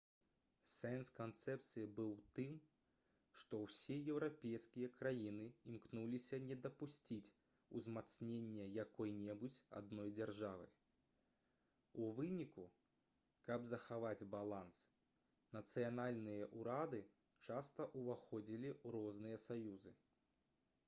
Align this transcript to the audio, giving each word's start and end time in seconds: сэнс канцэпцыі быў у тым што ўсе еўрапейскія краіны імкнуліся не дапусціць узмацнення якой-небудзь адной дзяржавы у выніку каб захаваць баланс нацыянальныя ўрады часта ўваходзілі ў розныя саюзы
сэнс 0.73 1.09
канцэпцыі 1.17 1.81
быў 1.97 2.07
у 2.13 2.21
тым 2.37 2.53
што 3.41 3.57
ўсе 3.65 3.97
еўрапейскія 4.13 4.87
краіны 5.01 5.45
імкнуліся 5.73 6.39
не 6.45 6.57
дапусціць 6.63 7.33
узмацнення 7.81 8.65
якой-небудзь 8.85 9.59
адной 9.81 10.15
дзяржавы 10.21 10.65
у 12.07 12.09
выніку 12.21 12.65
каб 13.51 13.69
захаваць 13.75 14.27
баланс 14.39 14.81
нацыянальныя 15.59 16.51
ўрады 16.63 17.05
часта 17.49 17.91
ўваходзілі 18.03 18.73
ў 18.77 18.99
розныя 18.99 19.43
саюзы 19.49 19.95